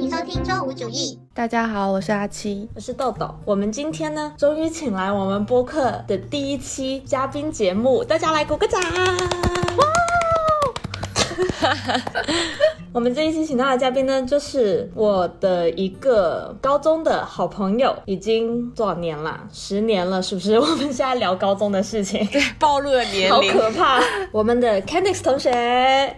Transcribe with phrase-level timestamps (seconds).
[0.00, 1.18] 欢迎收听周五主义。
[1.34, 3.34] 大家好，我是阿七，我是豆豆。
[3.44, 8.80] 我们今天呢，终于请来我们播客的第一期嘉宾节目，大家来鼓个掌！
[9.76, 9.84] 哇！
[12.92, 19.38] 我们这一期请到的嘉宾呢，就是我的一个高中的好朋友，已经多少年了？
[19.52, 20.54] 十年了，是不是？
[20.58, 23.52] 我们现在聊高中的事情，对，暴露了年龄好龄。
[23.52, 24.00] 可怕！
[24.32, 25.52] 我们的 Candice 同学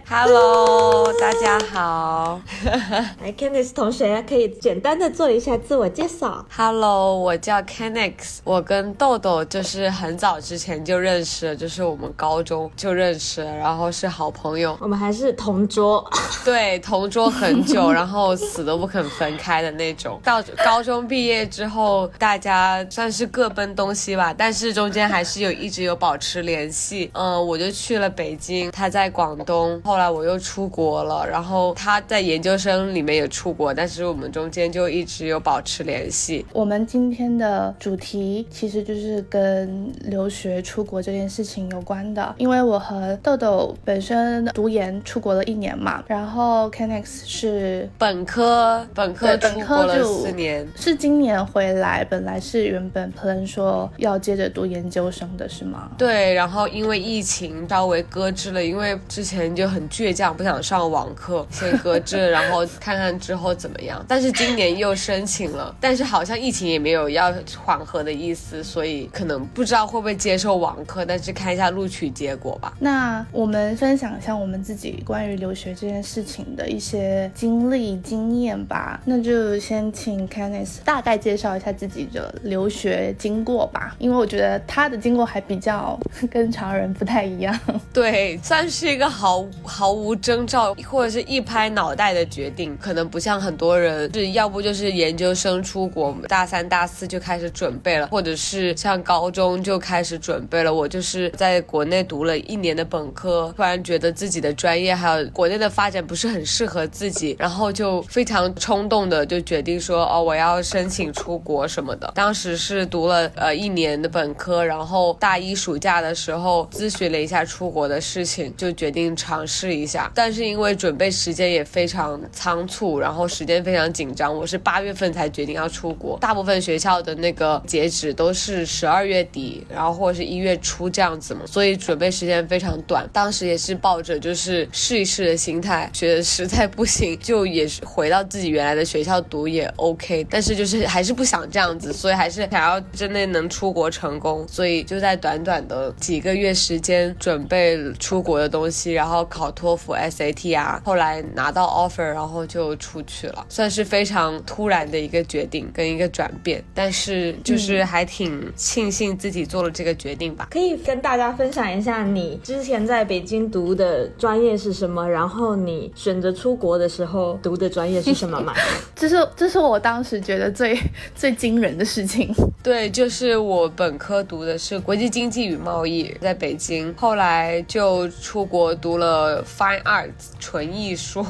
[0.09, 2.41] ，Hello，大家好。
[3.21, 6.43] 来，Candice 同学可以简单的做一下自我介绍。
[6.55, 16.03] Hello，我叫 Kenix，我跟豆豆就是很早之前就认识了，就是我们高中就认识了，然后是好朋友，我们还是同桌，
[16.43, 20.19] 对，同桌很久， 然后死都不肯分开的那种。
[20.23, 27.09] 到高中毕业之后，大家算是各奔东西吧，但是中间还是有一直有保持联系。
[27.13, 36.45] 嗯、我就去了北京，他在广东，后来我又出国了，然后他在研究生里面也出国，但是我们中间就一直有保持联系。
[36.53, 55.89] 我们今天的主题其实就是跟留学出国这件事情有关的，因为我和豆豆本身读研出国了一年嘛，然后 Kenix 是本科本科本科就四年，是今年回来，本来是原本 plan 说要接着读研究生的是吗？
[55.97, 64.03] 对，然后因为疫情稍微搁置了，因为之前就很倔强，不想上网课，先搁置，然后看看之后怎么样。
[64.07, 72.73] 但是今年又申请了，但是好像疫情也没有要缓和的意思，所以可能不知道会不会接受网课，但是看一下录取结果吧。
[72.79, 78.99] 那我们分享一下我们自己关于留学这件事情的一些经历经验吧。
[79.05, 85.99] 那就先请 Canis 大概介绍一下自己的留学经过吧，因为我觉得他的经过还比较
[86.31, 87.57] 跟常人不太一样。
[87.91, 100.73] 对，算是一个毫毫无征兆或者是一拍脑袋的决定，可能不像很多人是要不就是研究生出国，大三大四就开始准备了，或者是像高中就开始准备了。
[100.73, 112.11] 我就是在国内读了一年的本科，突然觉得自己的专业还有国内的发展不是很适合自己，然后就非常冲动的就决定说哦，我要申请出国什么的。
[112.15, 120.11] 当时是读了呃一年的本科，然后大一暑假的时候咨询了一下出国的事情，就决定尝试一下。
[120.15, 126.17] 但是因为准备时间也非常仓促，然后时间非常紧张，我是八月份才决定要出国。
[126.19, 133.07] 大部分学校的那个截止都是十二月底，然后或者是一月初这样子嘛，所以准备时间非常短。
[133.13, 160.47] 当时也是抱着就是试一试的心态，觉得实在不行就也是回到自己原来的学校读也 OK，但是就是还是不想这样子，所以还是想要真的能出国成功，所以就在短短的几个月时间准备出国的东西，然后考托福、SAT 啊，后来拿到 offer，然后就出去了，算是非常突然的一个决定跟一个转变，但是就是还挺庆幸自己做了这个决定吧。
[160.51, 168.53] 可以跟大家分享一下你之前在北京读的专业是什么，然后你选择出国的时候读的专业是什么吗？
[168.95, 170.77] 这是这是我当时觉得最
[171.15, 172.33] 最惊人的事情。
[172.63, 181.25] 对，就是我本科读的是国际经济与贸易，在北京，后来就出国读了 Fine Arts 纯艺术。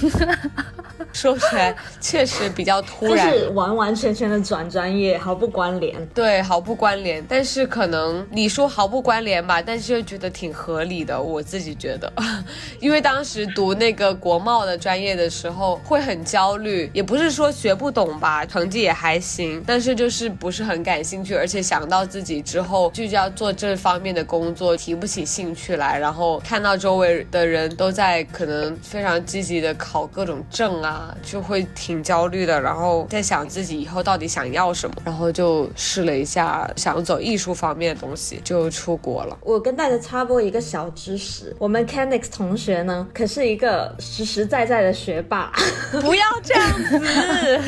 [1.12, 5.94] 说起来确实比较突然就然，是完完全全的转专业，毫不关联。
[6.14, 7.22] 对，毫不关联。
[7.28, 12.10] 但是可能你说毫不关联吧，但是又觉得挺合理的，我自己觉得。
[12.80, 39.36] 因为当时读那个国贸的专业的时候会很焦虑，也不是说学不懂吧，成绩也还行，但是就是不是很感兴趣，而且想到自己之后就要做这方面的工作，提不起兴趣来，然后看到周围的人都在可能非常积极的考各种证啊，就会挺焦虑的，然后在想自己以后到底想要什么，然后就试了一下，想走艺术方面的东西，就出国了。
[39.42, 45.52] 我跟大家插播一个小知识，我们 Canix 同学呢，可是一个实实在在的学霸。
[46.00, 47.60] 不要这样子，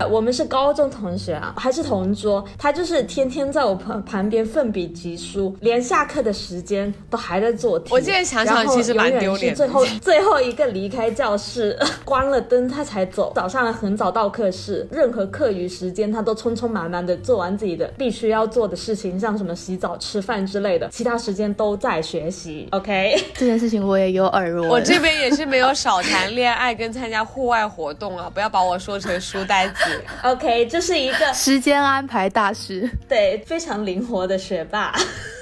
[0.10, 2.44] 我们是高中同学啊，还是同桌。
[2.56, 7.90] 他就是天天在我旁旁边奋笔疾书，连下课的时间都还在做题。
[7.92, 13.32] 我现在想想其实蛮丢脸最后最后一个离开教室， 关了灯他才走。
[13.34, 22.68] 早上很早到课室，任何课余时间他都匆匆忙忙的做完自己的必须要做的事情，像什么洗澡、吃饭之类的，其他时间都在学习。
[22.72, 23.14] OK。
[23.34, 24.68] 这件事情我也有耳闻。
[24.70, 29.74] 我这边也是没有少谈恋爱跟参加户外活动啊，不要把我说成书呆子。
[30.22, 32.90] OK，这是一个时间安排大师。
[33.08, 34.94] 对非常灵活的学霸。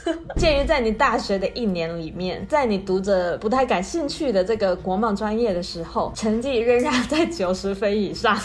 [0.37, 8.39] 鉴于在你大学的一年里面，在你读着不太感兴趣的这个国贸专业的时候，成绩仍然在九十分以上，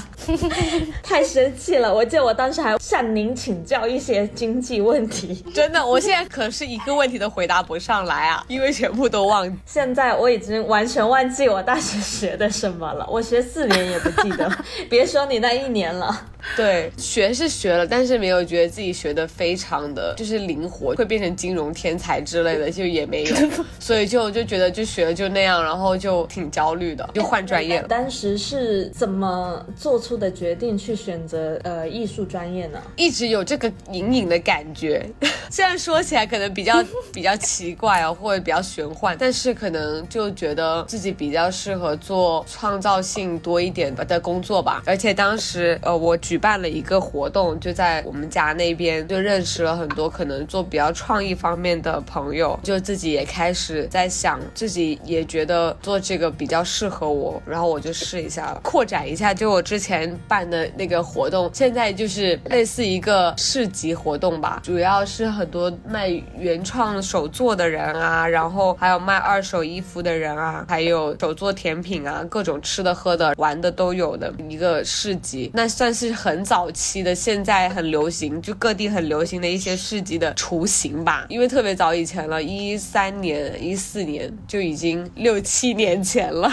[1.03, 1.93] 太生气了！
[1.93, 9.47] 我记得我当时还向您请教一些经济问题，真的，我现在可是一个问题都回答不上来啊，因为全部都忘。
[9.65, 14.51] 现在我已经完全忘记我大学学的什么了，我学四年也不记得，
[14.89, 16.27] 别说你那一年了。
[16.55, 23.33] 对，学是学了，但是没有觉得自己学的非常的就是灵活，会变成金融天才之类的，就也没有，
[23.79, 27.87] 所以就就觉得就学了就那样，然后就挺焦虑的，就换专业了。
[27.87, 32.77] 当时是怎么做出的决定去选择呃艺术专业呢？
[32.97, 35.09] 一直有这个隐隐的感觉，
[35.49, 36.83] 虽然说起来可能比较
[37.13, 44.83] 比较奇怪啊，或者比较玄幻，但是可能就觉得自己比较适合做创造性多一点的工作吧。
[44.85, 86.49] 而且当时呃我举办了一个活动，就在我们家那边，就认识了很多可能做比较创意方面的朋友，就自己也开始在想，自己也觉得做这个比较适合我，然后我就试一下，扩展一下，就我之前办的那个活动，现在就是类似一个市集活动吧，主要是很多卖原创手作的人啊，然后还有卖二手衣服的人啊，还有手做甜品啊，各种吃的喝的玩的都有的一个市集，那算是很早期的，现在很流行，就各地很流行的一些市集的雏形吧，因为特别早以前了，一三年、一四年就已经六七年前了。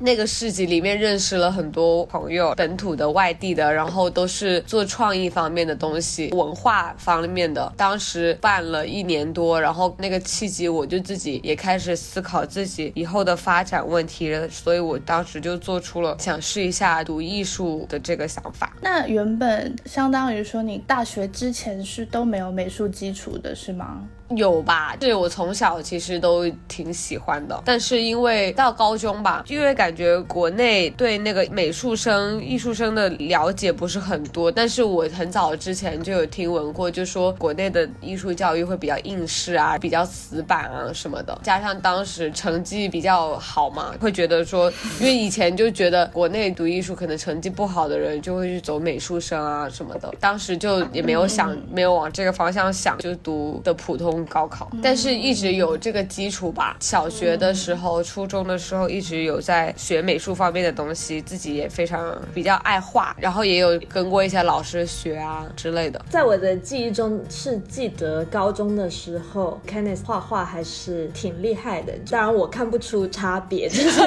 [0.00, 7.72] 那个市集里面认识了很多朋友，本土的、外地的，然后都是做创意方面的东西、文化方面的。
[7.76, 18.74] 当时办了一年多，然后那个契机，我就自己也开始思考自己以后的发展问题，所以我当时就做出了想试一下读艺术的这个想法。
[18.80, 24.02] 那原本相当于说你大学之前是都没有美术基础的，是吗？
[24.36, 54.23] 有吧，是我从小其实都挺喜欢的，但是因为到高中吧，因为感觉国内对那个美术生、艺术生的了解不是很多，但是我很早之前就有听闻过，就说国内的艺术教育会比较应试啊，比较死板啊什么的，加上当时成绩比较好嘛，会觉得说，因为以前就觉得国内读艺术可能成绩不好的人就会去走美术生啊什么的，当时就也没有想，没有往这个方向想，就读的普通。
[54.26, 56.76] 高考，但是一直有这个基础吧。
[56.80, 66.04] 小学的时候、初中的时候，一直有在学美术方面的东西，自己也非常比较爱画，然后也有跟过一些老师学啊之类的。
[66.10, 71.92] 在我的记忆中，是记得高中的时候，Kenneth 画画还是挺厉害的。
[72.10, 74.00] 当然，我看不出差别，就是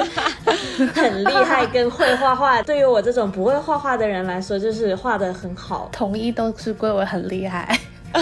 [0.94, 2.62] 很厉害跟会画画。
[2.62, 7.78] 对于我这种不会画画的人来说，就是画的很好，统一都是归为很厉害。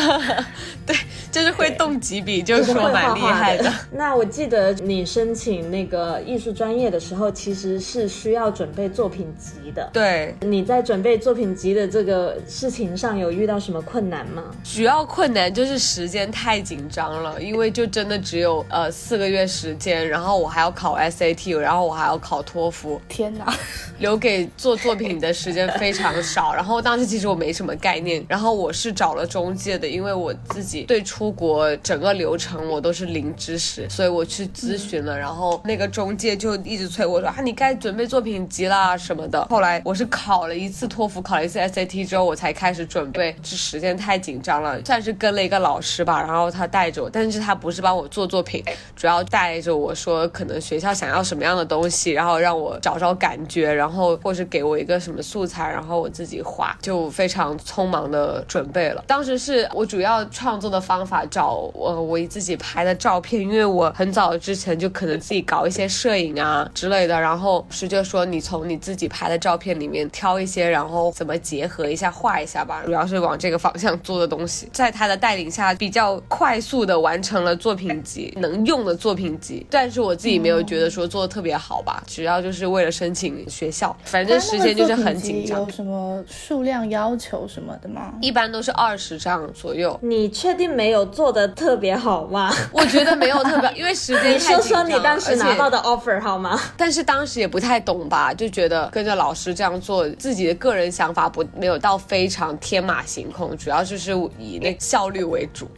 [0.84, 0.96] 对，
[1.30, 3.72] 就是会动几笔，就是说蛮厉害的。
[3.92, 9.88] 那我记得你申请那个艺术专业的时候，其实是需要准备作品集的。
[9.92, 14.42] 对，你在准备作品集的这个事情上有遇到什么困难吗？
[14.64, 23.00] 主要困难就是时间太紧张了，因为就真的只有呃四个月时间，然后我还要考 SAT，然后我还要考托福。
[23.08, 23.54] 天哪，
[24.00, 26.54] 留给做作品的时间非常少。
[26.54, 29.76] 然后当时其实我没什么概念，然后我是找了中介。
[29.76, 39.44] 的，因为我自己对出国整个流程我都是零知识，所以我去咨询了，然后那个中介就一直催我说啊，你该准备作品集啦什么的。
[39.46, 43.34] 后来我是考了一次托福，考了一次 SAT 之后，我才开始准备。
[43.42, 48.62] 这时间太紧张了，算是跟了一个老师吧，然后他带着我，但是他不是帮我做作品，
[48.94, 59.02] 主要带着我说可能学校想要什么样的东西，然后让我找找感觉，然后或是给我一个什么素材，然后我自己画，就非常匆忙的准备了。
[59.08, 59.68] 当时是。
[59.72, 85.60] 我主要创作的方法找我我自己拍的照片，因为我很早之前就可能自己搞一些摄影啊之类的，然后师就说你从你自己拍的照片里面挑一些，然后怎么结合一下画一下吧，主要是往这个方向做的东西，在他的带领下比较快速的完成了作品集能用的作品集，但是我自己没有觉得说做的特别好吧，主要就是为了申请学校，反正时间就是很紧张。
[85.60, 88.14] 有什么数量要求什么的吗？
[88.20, 89.36] 一般都是二十张。
[89.52, 92.52] 左右，你确定没有做的特别好吗？
[92.72, 94.58] 我觉得没有特别， 因为时间太紧张。
[94.58, 96.58] 你说说你当时拿到的 offer 好吗？
[96.76, 105.68] 但是当时也不太懂吧，就觉得跟着老师这样做，自己的个人想法不没有到非常天马行空，主要就是以那效率为主。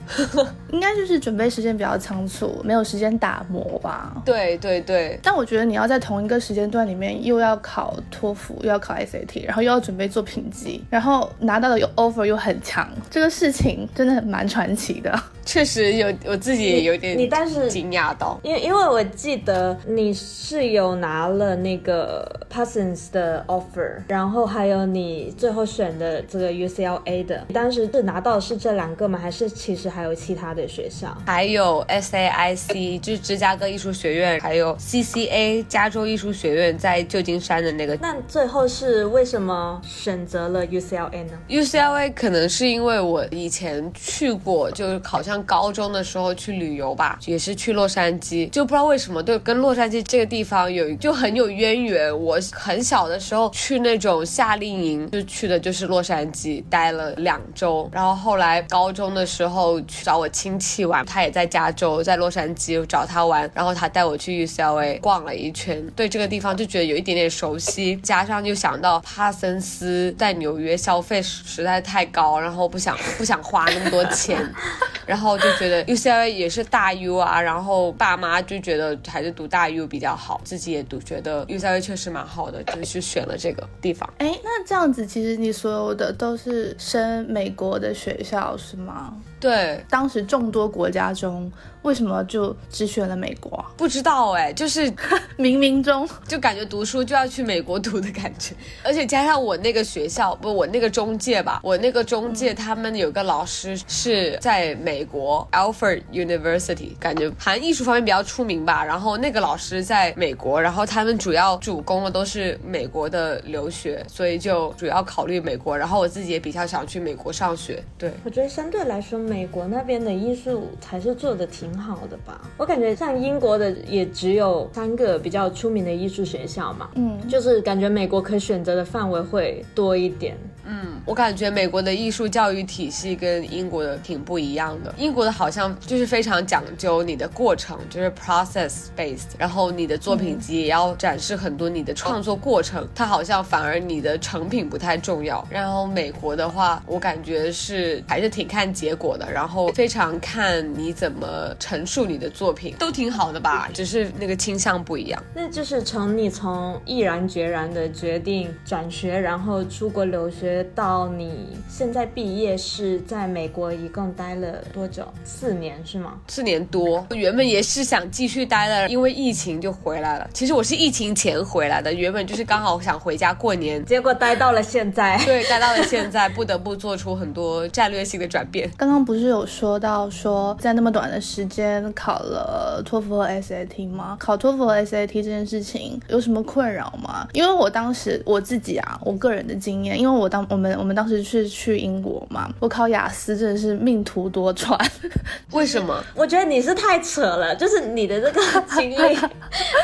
[0.73, 4.13] 应该就是准备时间比较仓促，没有时间打磨吧？
[4.25, 5.19] 对对对。
[5.23, 13.89] 但我觉得你要在同一个时间段里面，又要考托福，又要考 SAT，然后又要准备做评级，然后拿到的有 offer 又很强，这个事情。
[13.95, 15.08] 真的蛮传奇的。
[15.11, 15.23] 的。
[15.49, 29.19] 确实有我自己也有点你当时惊讶到，因为因为我记得你是有拿了那个 Parsons 的 offer，然后还有你最后选的这个 UCLA 的，你当时是拿到的是这两个吗？
[29.19, 31.17] 还是其实还有其他的学校？
[31.25, 37.97] 还有 SAIC 就是芝加哥艺术学院，还有 CCA 加州艺术学院在旧金山的那个。
[38.03, 52.19] 那最后是为什么选择了 UCLA 呢？UCLA 可能是因为我以前去过，就考上高中的时候去旅游吧，也是去洛杉矶，就不知道为什么对跟洛杉矶这个地方有就很有渊源。
[52.19, 57.89] 我很小的时候去那种夏令营，就去的就是洛杉矶，待了两周。
[57.93, 74.39] 然后后来高中的时候去找我亲戚玩，他也在加州，在洛杉矶找他玩，然后他带我去 UCLA 逛了一圈，对这个地方就觉得有一点点熟悉，加上又想到帕森斯在纽约消费实在太高，然后不想不想花那么多钱，
[75.07, 84.09] 然后就觉得 UCLA 也是大 U 啊，然后爸妈就觉得还是读大 U 比较好，自己也读觉得 UCLA 确实蛮好的，就去选了这个地方。
[84.19, 89.15] 哎，那这样子，其实你所有的都是升美国的学校是吗？
[89.41, 91.51] 对，当时众多国家中，
[91.83, 93.67] 为什么就只选了美国啊？
[93.77, 94.91] 不知道哎，就是
[95.39, 108.85] 冥冥中，就感觉读书就要去美国读的感觉， 而且加上我那个学校，不，我那个中介吧，我那个中介他们有个老师是在美国 Alfred University，感觉好像艺术方面比较出名吧。
[108.85, 115.79] 然后那个老师在美国，然后他们主要主攻的都是美国的留学，所以就主要考虑美国。
[115.79, 118.13] 然后我自己也比较想去美国上学，对。
[118.25, 122.41] 我觉得相对来说，美国那边的艺术还是做的挺好的吧。
[122.57, 130.37] 我感觉像英国的也只有三个比较出名的艺术学校嘛，嗯，就是感觉美国可选择的范围会多一点。
[130.69, 134.95] 嗯，我感觉美国的艺术教育体系跟英国的挺不一样的。
[134.99, 142.87] 英国的好像就是非常讲究你的过程，就是 process based，然后你的作品集也要展示很多你的创作过程。
[142.95, 145.47] 它好像反而你的成品不太重要。
[145.49, 155.23] 然后美国的话，我感觉是还是挺看结果的，然后非常看你怎么陈述你的作品，都挺好的吧，只是那个倾向不一样。
[155.35, 165.07] 那就是从你从毅然决然的决定转学，然后出国留学，到你现在毕业是在美国一共待了多久？
[165.25, 166.15] 四年是吗？
[166.27, 170.29] 四年多，原本也是想继续待的，因为疫情就回来了。
[170.33, 175.17] 其实我是疫情前回来的，原本就是刚好想回家过年，结果待到了现在。
[175.25, 178.71] 对，待到了现在， 不得不做出很多战略性的转变。
[178.77, 184.17] 刚刚不是有说到说在那么短的时间考了托福和 SAT 吗？
[184.19, 187.27] 考托福和 SAT 这件事情有什么困扰吗？
[187.33, 194.79] 因为我当时我自己啊，我个人的经验，因为我当我们我们当时是去英国嘛，我考雅思真的是命途多舛。
[195.53, 196.03] 为什么？
[196.15, 198.41] 我觉得你是太扯了，就是你的这个
[198.71, 199.17] 经历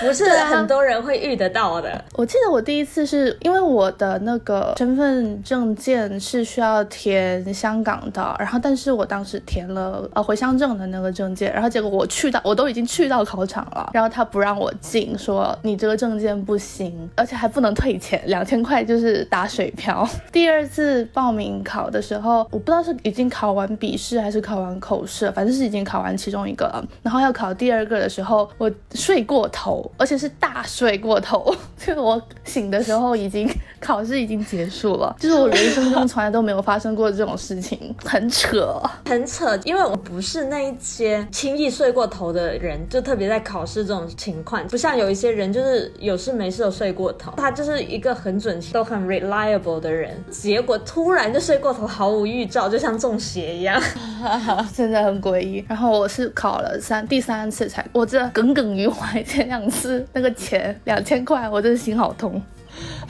[0.01, 2.05] 不是很多人会遇得到的。
[2.15, 20.07] 我记得我第一次是因为我的那个身份证件是需要填香港的，然后但是我当时填了呃回乡证的那个证件，然后结果我去到我都已经去到考场了，然后他不让我进，说你这个证件不行，而且还不能退钱，两千块就是打水漂。
[20.31, 38.81] 第二第二次报名考的时候，我不知道是已经考完笔试还是考完口试，反正是已经考完其中一个了，然后要考第二个的时候，我睡过头，而且是大睡过头，就是我醒的时候已经考试已经结束了，就是我人生中从来都没有发生过这种事情，很扯。
[39.07, 53.81] 很扯，因为我不是那一些轻易睡过头的人，就特别在考试这种情况，不像有一些人就是有事没事都睡过头，他就是一个很准都很 reliable 的人，结果突然就睡过头，毫无预兆，就像中邪一样。
[54.77, 55.65] 真的很诡异。
[55.67, 62.43] 然后我是考了三第三次才，我这耿耿于怀前两次那个钱两千块，我真的心好痛。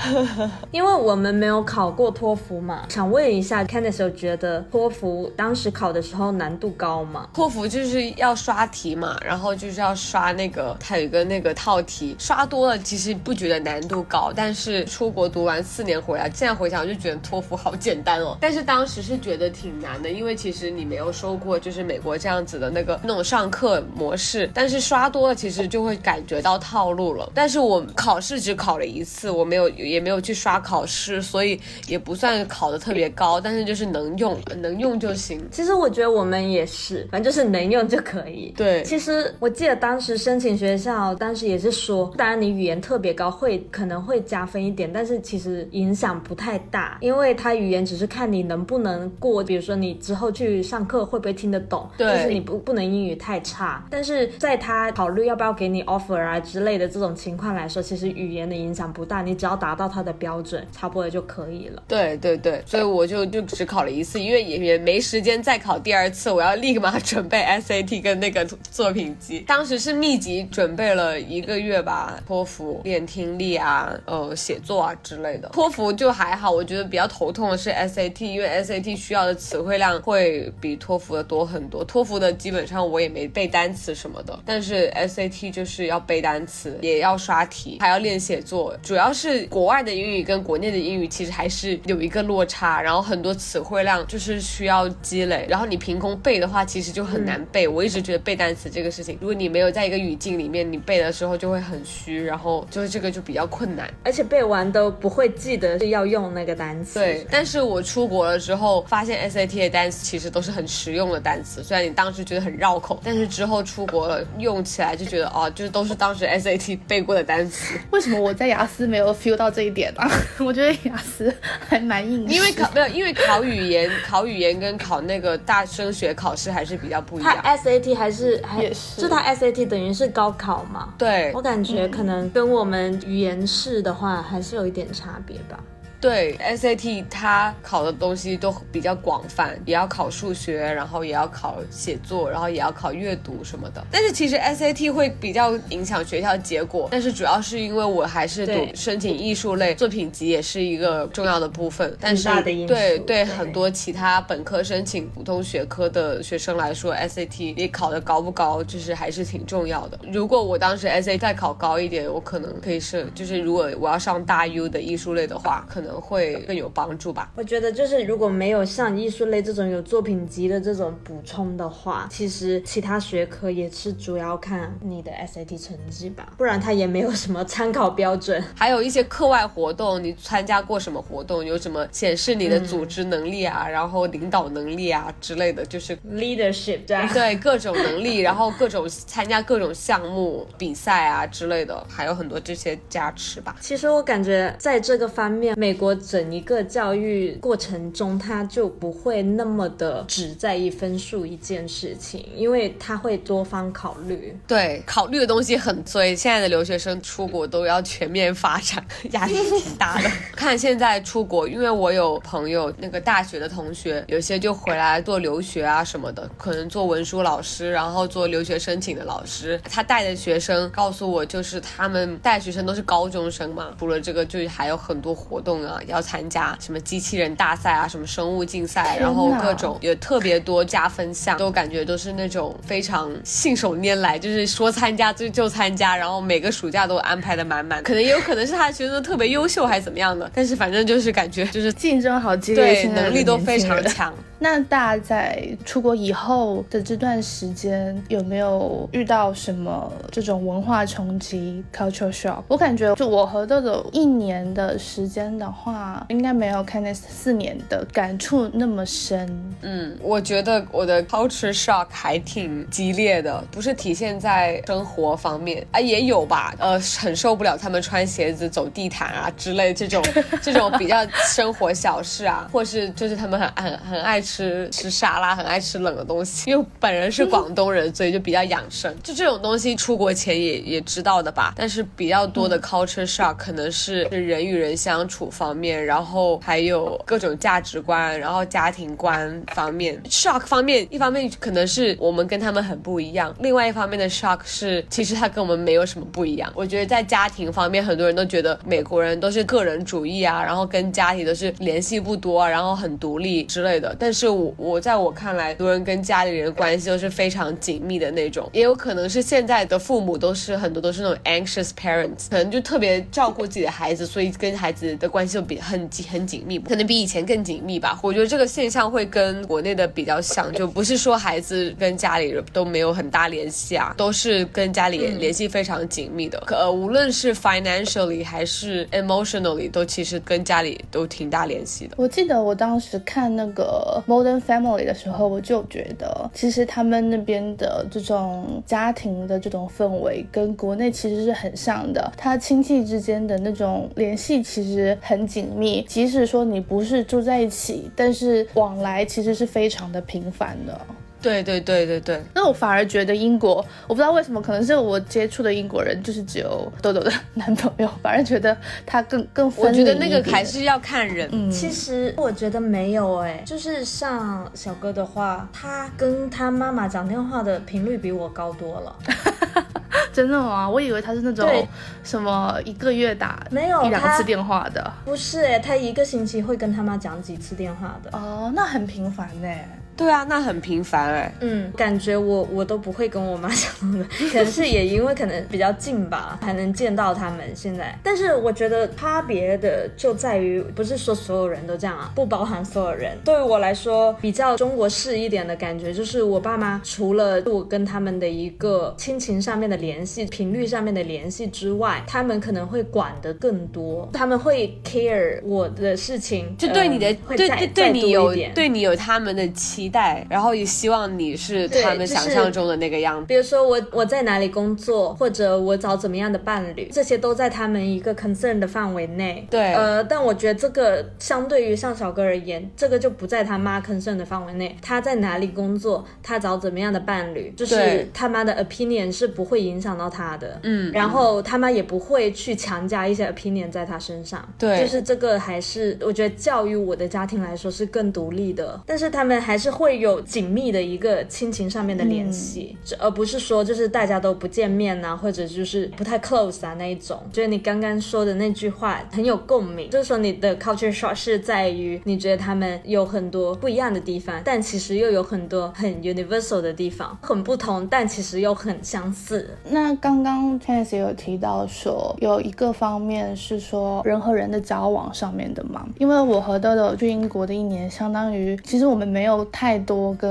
[0.71, 7.29] 因为我们没有考过托福嘛，想问一下，Candice 有觉得托福当时考的时候难度高吗？
[7.33, 27.31] 托福就是要刷题嘛，然后就是要刷那个，它有一个那个套题，刷多了其实不觉得难度高，但是出国读完四年回来，现在回想就觉得托福好简单哦，但是当时是觉得挺难的，因为其实你没有受过就是美国这样子的那个那种上课模式，但是刷多了其实就会感觉到套路了。
[27.35, 35.41] 但是我考试只考了一次，我没有也没有去刷考试，所以也不算考的特别高，但是就是能用，能用就行。
[35.51, 38.53] 其实我觉得我们也是，反正就是能用就可以。
[38.57, 53.85] 对其实我记得当时申请学校，当时也是说，当然你语言特别高会可能会加分一点，但是其实影响不太大，因为它语言只是看你能不能过，比如说你之后去上课会不会听得懂，就是你不不能英语太差。
[53.91, 61.83] 但是在他考虑要不要给你 offer 啊之类的这种情况来说，其实语言的影响不大，你只要达到他的标准，差不多就可以了。
[61.87, 69.41] 对对对，所以我就就只考了一次，因为也也没时间再考第二次，我要立马准备 SAT 跟那个作品集。
[69.41, 75.51] 当时是密集准备了一个月吧，托福练听力啊，呃，写作啊之类的。
[75.51, 81.85] 托福就还好，我觉得比较头痛的是 SAT，因为 SAT 需要的词汇量会比托福的多很多。
[81.85, 88.75] 托福的基本上我也没背单词什么的，但是 SAT 就是要背单词，也要刷题，还要练写作。
[88.83, 97.67] 主要是国外的英语跟国内的英语其实还是有一个落差，然后很多词汇量就是需要积累，然后你凭空背的话，其实就很难背。
[97.67, 103.93] 我一直觉得背单词这个事情，如果你没有在一个语境里面，你背的时候就会很虚，然后就是这个就比较困难。
[104.03, 106.99] 而且背完都不会记得是要用那个单词。
[106.99, 117.79] 对，但是我出国了之后，发现 SAT 的单词其实都是很实用的单词，虽然你当时觉得很绕口，但是之后出国了用起来就觉得哦，就是都是当时 SAT 背过的单词。
[117.91, 120.07] 为什么我在雅思没有 feel 到这一点啊？
[120.39, 121.35] 我觉得雅思
[121.67, 127.43] 还蛮硬的，因为考没有，因为考语言，考语言跟考那个大升学考试还是比较不一它样。
[127.57, 130.93] SAT 还是还也是就它 SAT 等于是高考嘛？
[130.99, 135.59] 对我感觉可能跟我们语言试的话还是有一点差别吧。
[136.05, 143.83] 对，SAT 它考的东西都比较广泛，也要考数学，然后也要考写作，然后也要考阅读什么的。
[143.91, 151.97] 但是其实 SAT 会比较影响学校结果，但是主要是因为我还是读申请艺术类，作品集也是一个重要的部分。
[151.99, 159.99] 但是大的因素对对很多其他本科申请普通学科的学生来说，SAT 你考的高不高，就是还是挺重要的。
[160.13, 167.33] 如果我当时 SAT 再考高一点，我可能可以是，就是如果我要上大 U 的艺术类的话，可能会更有帮助吧。
[167.37, 178.43] 我觉得就是如果没有像艺术类这种有作品集的这种补充的话，其实其他学科也是主要看你的 SAT 成绩吧，不然它也没有什么参考标准。
[178.55, 181.45] 还有一些课外活动，你参加过什么活动？
[181.45, 187.09] 有什么显示你的组织能力啊，然后领导能力啊之类的，就是 Leadership 这样。
[187.13, 193.57] 对各种能力， 然后各种参加各种项目比赛啊之类的，还有很多这些加持吧。
[193.61, 204.39] 其实我感觉在这个方面，美国整一个教育过程中，他就不会那么的只在意分数一件事情，因为他会多方考虑。
[204.47, 210.09] 对，考虑的东西很，所以现在的留学生出国都要全面发展，压力挺大的。
[210.37, 219.61] 看现在出国，因为我有朋友，那个大学的同学，有些就回来做留学啊什么的，可能做文书老师，然后做留学申请的老师。
[219.65, 237.45] 他带的学生告诉我，就是他们带学生都是高中生嘛，除了这个，就还有很多活动啊，要参加什么机器人大赛啊，什么生物竞赛，然后各种有特别多加分项，都感觉都是那种非常信手拈来，就是说参加就就参加，然后每个暑假都安排的？
[237.45, 237.83] 满满。
[237.83, 238.73] 可能也有可能是他的？
[238.73, 244.13] 学生特别优秀还是怎么样的，但是反正就是感觉就是竞争好激烈，对能力都非常强。
[244.39, 246.83] 那大家在出国以后的？
[246.83, 252.43] 这段时间，有没有遇到什么这种文化冲击 （culture shock）？
[252.49, 254.79] 我感觉，就我和豆豆一年的？
[254.79, 259.55] 时间的话，应该没有 Kenneth 四年的感触那么深。
[259.63, 266.53] 嗯，我觉得我的 culture shock 还挺激烈的，不是体现在生活方面啊，也有吧。
[266.59, 270.03] 呃，很受不了他们穿鞋子走地毯啊之类这种
[270.43, 276.51] 这种比较生活小事啊，或是就是他们很很很爱吃吃沙拉，很爱吃冷的东西。
[276.51, 278.95] 因为本人是广东人，所以就比较养生。
[279.03, 281.53] 就这种东西，出国前也也知道的吧。
[281.57, 290.01] 但是比较多的 culture shock 可能是是人与人相处方方面，然后还有各种价值观，然后家庭观方面。
[290.09, 296.51] shock 方面，一方面可能是我们跟他们很不一样，另外一方面的 shock 是其实他跟我们没有什么不一样。
[296.55, 303.95] 我觉得在家庭方面，很多人都觉得美国人都是个人主义啊，然后跟家庭都是联系不多，然后很独立之类的。
[303.99, 317.99] 但是我我在我看来，很多人跟家里人关系都是非常紧密的那种，也有可能是现在的父母都是很多都是那种 anxious parents，可能就特别照顾自己的孩子，所以跟孩子的关系就比很紧很紧密，可能比以前更紧密吧。
[318.05, 326.41] 我觉得这个现象会跟国内的比较像，就不是说孩子跟家里人都没有很大联系啊，都是跟家里联系非常紧密的。
[326.47, 331.97] 呃，无论是 financially 还是 emotionally，都其实跟家里都挺大联系的。
[331.97, 350.81] 我记得我当时看那个 Modern Family 的时候，我就觉得其实他们那边的这种家庭的这种氛围跟国内其实是很像的，他亲戚之间的那种联系其实很紧密，即使说你不是住在一起，但是往来其实是非常的频繁的。
[351.23, 361.27] 对对对对对，那我反而觉得英国，我不知道为什么，可能是我接触的英国人就是只有豆豆的男朋友，反而觉得他更更分我觉得那个还是要看人。
[361.33, 368.97] 嗯其实我觉得没有哎、就是像小哥的话，他跟他妈妈讲电话的频率比我高多了。
[370.15, 370.71] 真的吗？
[370.71, 371.69] 我以为他是那种
[372.05, 374.93] 什么一个月打没有一两次电话的。
[375.05, 378.17] 不是哎、他一个星期会跟他妈讲几次电话的。
[378.17, 379.49] 哦，那很频繁呢。
[379.97, 381.33] 对啊，那很频繁哎。
[381.41, 387.97] 嗯，感觉我我都不会跟我妈讲的，可能是也因为可能比较近吧，还能见到他们现在。
[388.03, 393.17] 但是我觉得差别的就在于，不是说所有人都这样啊，不包含所有人。
[393.25, 413.27] 对于我来说，比较中国式一点的感觉，就是我爸妈除了我跟他们的一个亲情上面的联系、频率上面的联系之外，他们可能会管的更多，他们会 care 我的事情，就对你的、对对对你有一点对你有他们的期待，然后也希望你是他们想象中的那个样子。
[413.27, 419.47] 比如说我我在哪里工作，或者我找怎么样的伴侣，这些都在他们一个 concern 的范围内。
[419.51, 424.77] 对呃，但我觉得这个相对于像小哥而言，这个就不在他妈 concern 的范围内。
[424.81, 430.59] 他在哪里工作，他找怎么样的伴侣，就是他妈的 opinion 是不会影响到他的。
[430.63, 434.47] 嗯然后他妈也不会去强加一些 opinion 在他身上。
[434.59, 447.21] 对就是这个还是我觉得教育我的家庭来说是更独立的，但是他们还是会有紧密的一个亲情上面的联系，这而不是说就是大家都不见面呐、或者就是不太 close 啊那一种。
[447.33, 459.51] 觉得你刚刚说的那句话很有共鸣，就是说你的 culture shock 是在于你觉得他们有很多不一样的地方，但其实又有很多很 universal 的地方，很不同，但其实又很相似。
[459.71, 470.31] 那刚刚 Chance 也有提到说，有一个方面是说人和人的交往上面的嘛，因为我和豆豆去英国的一年，相当于其实我们没有太多跟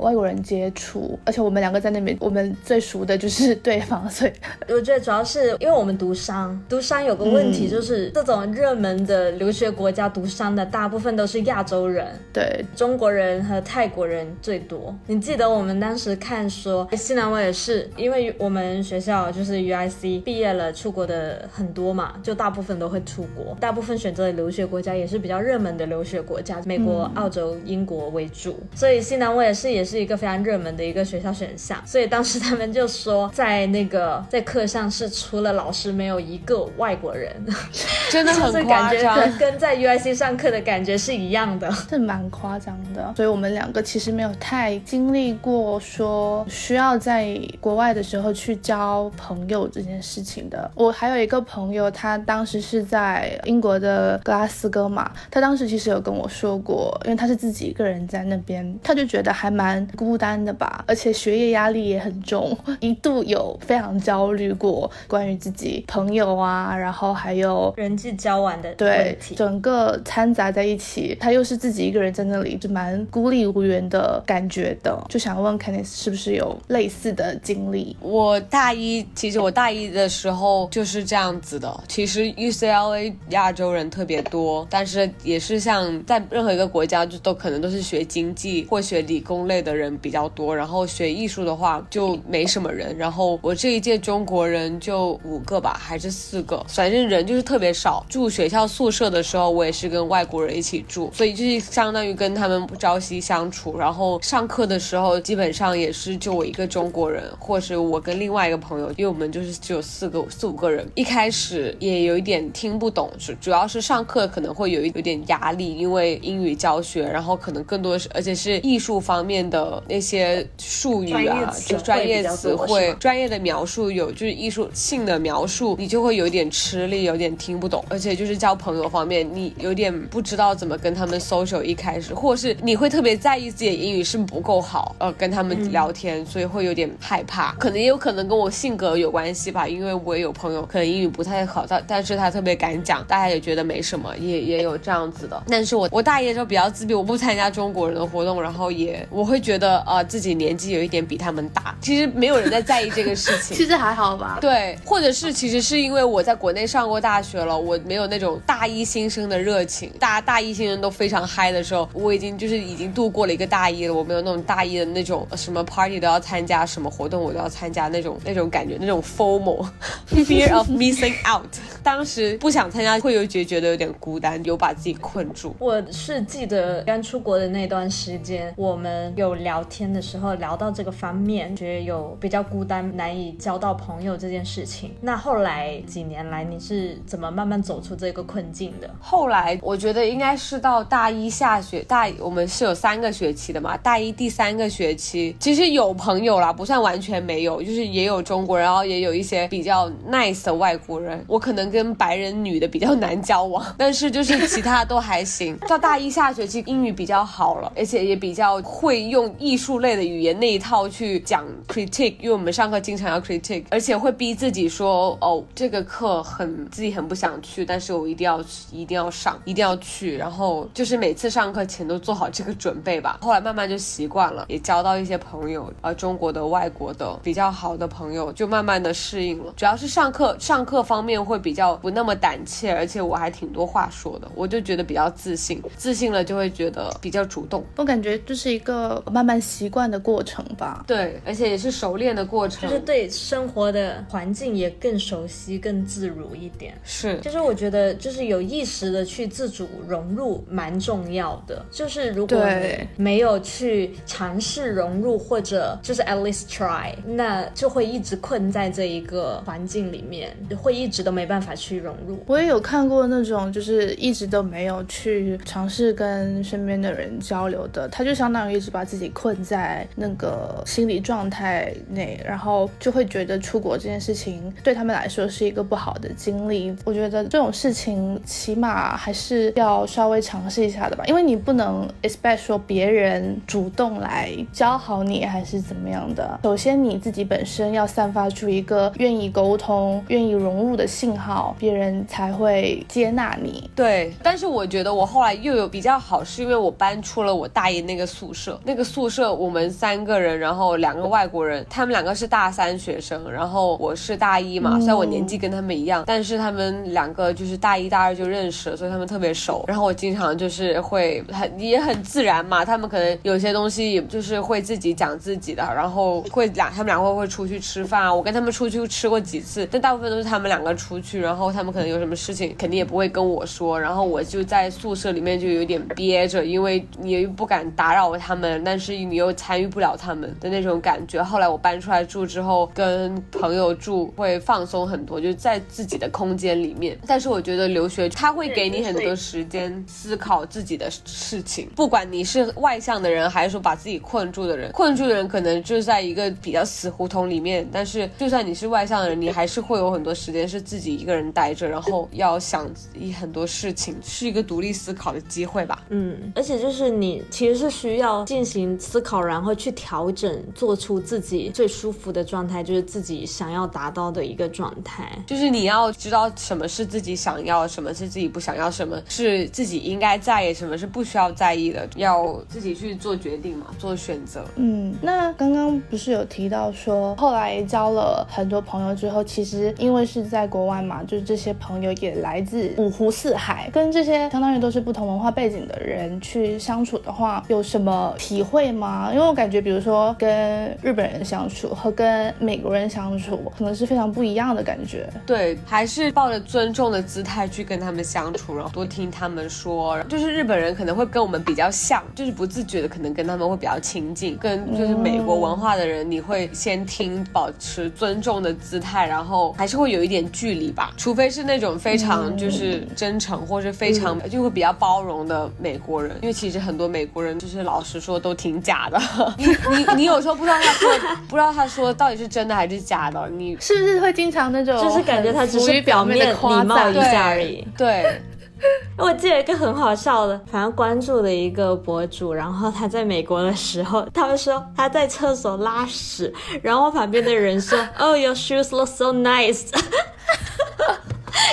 [0.00, 4.32] 外国人接触，而且我们两个在那边，我们最熟的就是对方，所以
[4.68, 12.64] 我觉得主要是因为我们读商，读商有个问题嗯就是、这种热门的留学国家读商的大部分都是亚洲人，对。
[12.74, 14.94] 中国人和泰国人最多。
[15.06, 31.80] 你记得我们当时看说西南我也是，因为我们学校就是 UIC 毕业了出国的很多嘛，就大部分都会出国，大部分选择的留学国家也是比较热门的留学国家，美国、澳洲、英国为主，所以西南威尔士也是一个非常热门的一个学校选项。
[31.86, 37.32] 所以当时他们就说，在那个 在课上是除了老师没有一个外国人，
[38.10, 39.38] 真的 就是很感觉夸张。
[39.38, 41.72] 跟跟在 UIC 上课的感觉是一样的。
[41.88, 50.70] 这蛮夸张的，所以我们两个其实没有太经历过说需要在国外的时候去交朋友这件事情的。
[50.74, 69.16] 我还有一个朋友，他当时是在英国的格拉斯哥嘛，他当时其实有跟我说过，因为他是自己一个人在那边，他就觉得还蛮孤单的吧，而且学业压力也很重，一度有非常焦虑过关于自己朋友啊，然后还有人际交往的对。
[69.36, 75.02] 整个掺杂在一起，他又是自己一个人在那里，就蛮孤立无援的感觉的。
[75.08, 77.96] 就想问 Kenneth 是不是有类似的经历？
[78.00, 81.84] 我大一，其实我大一的时候就是这样子的。
[81.88, 90.54] 其实 UCLA 亚洲人特别多，但是也是像在任何一个国家，就都可能都是学经济或学理工类的人比较多。
[90.54, 92.96] 然后学艺术的话就没什么人。
[92.96, 98.04] 然后我这一届中国人就五个吧，还是四个，反正人就是特别少。
[98.08, 103.78] 住学校宿舍的时候，我也是跟外国人一起住，所以就是相当于跟他们朝夕相处。
[103.78, 110.86] 然后上课的时候，基本上也是就我一个中国人，或是我跟另外一个朋友，因为我们就是只有四个四五个人。
[110.94, 127.84] 一开始也有一点听不懂，主主要是上课可能会有一有点压力，因为英语教学，然后可能更多是，而且是艺术方面的那些术语啊，就专业词汇、专业的描述有就是艺术性的描述，你就会有点吃力，有点听不懂。
[127.90, 137.52] 而且就是交朋友方面，你有点不知道怎么跟他们 social 一开始，或者是你会特别在意自己的英语是不够好，呃，跟他们聊天，所以会有点害怕。
[137.58, 145.42] 可能也有可能跟我性格有关系吧，因为我也有朋友可能英语不太好，但但是他特别敢讲，大家也觉得没什么，也也有这样子的。
[145.48, 154.38] 但是我我大一的时候比较自闭，我不参加中国人的活动，然后也我会觉得呃自己年纪有一点比他们大，其实没有人在在意这个事 情，其实还好吧。
[154.40, 171.46] 对，或者是其实是因为我在国内上过大学了，我没有那种大一新生的热情，大家大一新生都非常嗨的时候，我已经就是已经度过了一个大一了，我没有那种大一的那种什么 party 都要参加，什么活动我都要参加那种那种感觉，那种 formal，fear of missing out。
[171.82, 175.54] 当时不想参加，会有觉觉得有点孤单，有把自己困住。
[175.58, 184.90] 我是记得刚出国的那段时时间，我们有聊天的时候聊到这个方面，觉得有比较孤单，难以交到朋友这件事情。
[185.00, 188.90] 那后来几年来，你是怎么慢慢走出这个困境的？
[189.00, 201.24] 后来我觉得应该是到大一下学，大我们是有三个学期的嘛，大一第三个学期，其实有朋友啦，不算完全没有，就是也有中国人，然后也有一些比较 nice 的外国人。
[201.26, 205.56] 我可能跟白人女的比较难交往，但是就是其他都还行。
[205.66, 223.18] 到大一下学期，英语比较好了，而且也比较会用艺术类的语言那一套去讲 critique，因为我们上课经常要 critique，而且会逼自己说，哦，这个课很自己很不想去，但是我一定要一定要上，一定要去，然后就是每次上课前都做好这个准备吧。
[223.20, 229.52] 后来慢慢就习惯了，也交到一些朋友，呃，中国的、外国的比较好的朋友，就慢慢的适应了。
[229.56, 237.64] 主要是上课上课方面会比较不那么胆怯，而且我还挺多话说的，我就觉得比较自信，自信了就会觉得比较主动。
[237.84, 240.82] 我感觉就是一个慢慢习惯的过程吧。
[240.86, 246.72] 对，而且也是熟练的过程，就是对生活的环境也更熟悉、更自如一点。
[246.82, 251.62] 是，就是我觉得就是有意识的去自主融入蛮重要的。
[251.70, 262.18] 就是如果你没有去尝试融入，或者就是 at least try，那就会一直困在这一个环境里面，会一直都没办法去融入。
[262.24, 276.74] 我也有看过那种就是一直都没有去尝试跟身边的人交流的，他就相当于一直把自己困在那个心理状态内，然后就会觉得出国这件事情对他们来说是一个不好的经历。
[276.84, 286.38] 我觉得这种事情起码还是要稍微尝试一下的吧，因为你不能 expect 说别人主动来教好你还是怎么样的。
[286.44, 293.68] 首先你自己本身要散发出一个愿意沟通、愿意融入的信号，别人才会接纳你。
[293.74, 309.64] 对，但是我觉得我后来又有比较好，是因为我搬出了我大一那个宿舍，那个宿舍我们三个人，然后两个外国人，他们两个是大三学生，然后我是大一嘛，虽然我年纪跟他们一样，但是他们两个就是大一大二就认识了，所以他们特别熟。
[309.68, 331.22] 然后我经常就是会很也很自然嘛，他们可能有些东西就是会自己讲自己的，然后会两他们两个会出去吃饭啊，我跟他们出去吃过几次，但大部分都是他们两个出去，然后他们可能有什么事情肯定也不会跟我说，然后我就在宿舍里面就有点憋着，因为你不敢打扰他们，但是你又参与不了他们的那种感觉。
[331.22, 336.98] 后来我搬出来住之后，跟朋友住会放松很多，就在自己的空间里面。
[337.06, 347.68] 但是我觉得留学他会给你很多时间思考自己的事情，不管你是外向的人，还是说把自己困住的人，困住的人可能就是在一个比较死胡同里面。
[347.70, 355.82] 但是就算你是外向的人，你还是会有很多时间是自己一个人待着，然后要想一很多事情，是一个独立思考的机会吧。
[355.88, 365.10] 嗯，而且就是你其实是需要进行思考，然后去调整，做出自己最舒服的状态，就是自己想要达到的一个状态。
[365.26, 374.44] 就是你要知道什么是自己想要，什么是自己不想要，什么是自己应该在意，什么是不需要在意的，要自己去做决定嘛，做选择。
[374.54, 389.10] 嗯，那刚刚不是有提到说，后来交了很多朋友之后，其实因为是在国外嘛，就是这些朋友也来自五湖四海，跟这些相当于都是不同文化背景的人去相处的话，有什么体会吗？
[389.12, 395.08] 因为我感觉，比如说跟日本人相处和跟美国人相处，可能是非常不一样的感觉。
[395.26, 400.00] 对，还是抱着尊重的姿态去跟他们相处，然后多听他们说。
[400.08, 404.36] 就是日本人可能会跟我们比较像，就是不自觉的可能跟他们会比较亲近。
[404.38, 410.92] 跟就是美国文化的人，你会先听，保持尊重的姿态，然后还是会有一点距离吧。
[410.96, 419.00] 除非是那种非常就是真诚或是非常就会比较包容的美国人，因为其实很多美国人就是老实说都挺假的。
[419.38, 420.90] 你你你有时候不知道他说
[421.28, 428.20] 不知道他说到底是真的还是假的，你是不是会经常那种就是感觉他只是表面礼貌夸赞一下而已对。
[428.96, 439.64] 我记得一个很好笑的，反正关注的一个博主，然后他在美国的时候，他们说他在厕所拉屎，然后旁边的人说，Oh your shoes look so nice，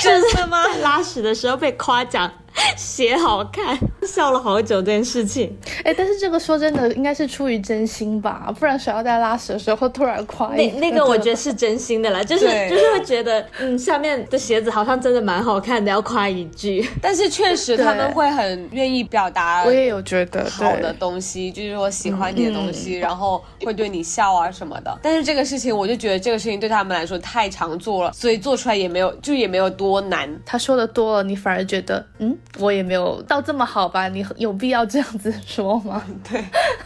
[0.01, 0.63] 真的吗？
[0.67, 2.31] 在拉屎的时候被夸奖
[2.77, 5.55] 鞋好看，笑了好久这件事情。
[5.83, 16.87] 哎，但是这个说真的，应该是出于真心吧，不然谁要在拉屎的时候突然夸那那个我觉得是真心的啦，就是就是会觉得，嗯，下面的鞋子好像真的蛮好看的，要夸一句。
[17.01, 24.99] 但是确实 他们会很愿意表达我也有觉得好的东西，就是说喜欢你的东西，然后会对你笑啊什么的。
[25.01, 30.29] 但是这个事情，我就觉得这个事情对他们来说太常做了，所以做出来也没有，就也没有多难。
[30.45, 34.07] 他说的多了，你反而觉得，嗯，我也没有到这么好吧？
[34.09, 36.03] 你有必要这样子说吗？
[36.29, 36.43] 对